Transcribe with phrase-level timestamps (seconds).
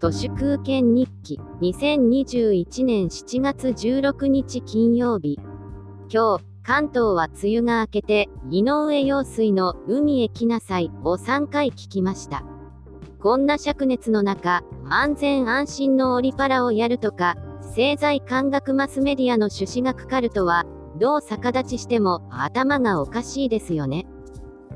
[0.00, 5.38] 都市空権日記2021年7月16日金曜日。
[6.10, 12.46] 今日関東は梅雨が明けて井上陽水の海へ来なさいを3回聞きました。
[13.18, 20.64] こんな灼熱の中安全安心のオリパラをやるとか政財官学マスメディアの趣旨がかかるとは
[20.98, 24.06] どう逆立ちしても頭がおかしいですよね。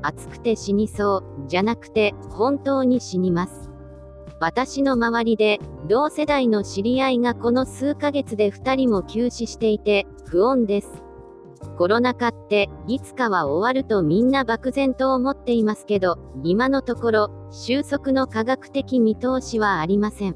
[0.03, 3.71] 暑くて死にそうじゃなくて本当に死にます。
[4.39, 11.03] 私の周りで同世代の知り合いがこの数ヶ月で2人も休止していて不穏です。
[11.77, 20.35] コロナ禍っていつかは終わるとみんな漠然と思っていますけど今のところ収束の科学的見通しはありません。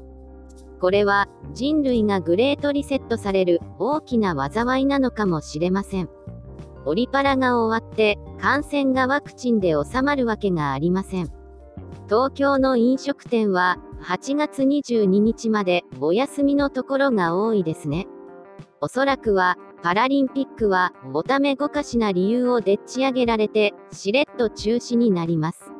[0.80, 6.08] これは人類がグレートリセットされる大きな災いなのかもしれません。
[6.86, 11.39] オリパラが終わって感染がワクチンで収まるわけがありません。
[12.10, 18.08] 東京の飲食店は8月22日までお休みのところが多いですね。
[18.80, 25.70] おそらくは、パラリンピックは、おためごかしな理由をでっち上げられて、しれっと中止になります。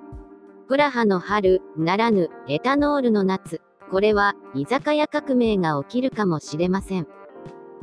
[0.68, 3.60] プラハの春、ならぬ、エタノールの夏。
[3.90, 7.08] これは、居酒屋革命が起きるかもしれません。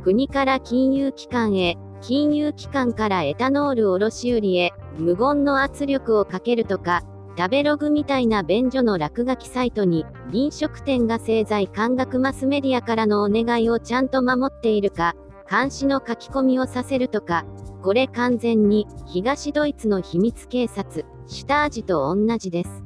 [0.06, 7.02] 国から金融機関へ、金融機関からエタノール卸売へ、無言の圧力をかけるとか、
[7.38, 15.16] 食べログみたいな便所の落書きサイトに、飲食店が製材感学マスメディアからのお願いをちゃんと守っているか、
[15.48, 17.46] 監視の書き込みをさせるとか、
[17.84, 22.84] これ完全に東ドイツの秘密警察、シュタージと同じです。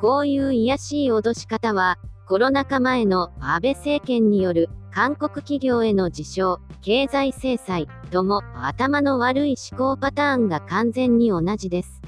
[0.00, 12.02] こういう卑しい脅し方は、コロナ禍前の安倍政権による韓国企業への自称、経済制裁とも頭の悪い思考パターンが完全に同じです。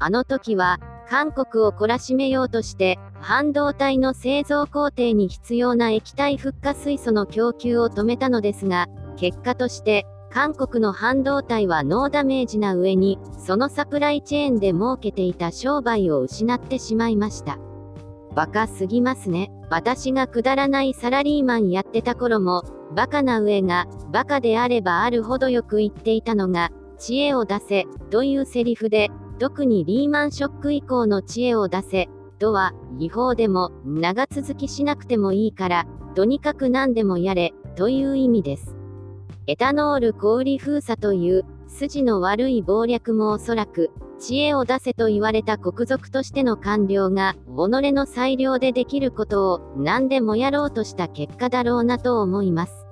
[0.00, 17.58] あの時は韓国を懲らしめようとして、半導体の製造工程に必要な液体フッ化水素の供給を止めたのですが、結果として、韓国の半導体はノーダメージな上に、そのサプライチェーンで儲けていた商売を失ってしまいました。
[18.34, 19.52] バカすぎますね。
[19.70, 22.64] 私がくだらないサラリーマンやってた頃も、
[22.96, 32.08] バカな上が、バカであればあるほどよく言っていたのが、知恵を出せ、というセリフで、特にリーマンショック以降の知恵を出せ、
[32.38, 38.76] とは、違法でも、長続きしなくてもいいから、とにかく何でもやれ、という意味です。
[39.46, 52.83] エタノール小売封鎖という、筋の悪い謀略もおそらく、知恵を出せと言われた国賊としての官僚が、己の裁量でできることを何でもやろうとした結果だろうなと思います。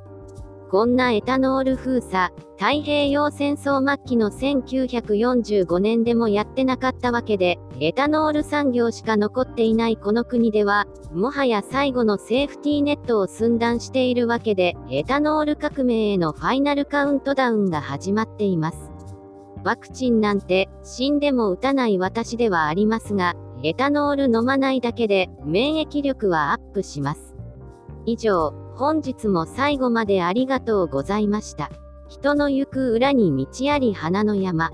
[0.72, 18.78] こんなエタノール封鎖、太平洋戦争末期の1945年でもやってなかったわけで、エタノール産業しか残っていないこの国では、もはや最後のセーフティーネットを寸断しているわけで、エタノール革命へのファイナルカウントダウンが始まっています。
[19.64, 27.36] ワクチンなんて死んでも打たない私ではありますが、エタノール飲まないだけで免疫力はアップします。
[28.06, 31.70] 以上、本日も最後までありがとうございました。
[32.08, 34.70] 人の行く裏に道あり花の山。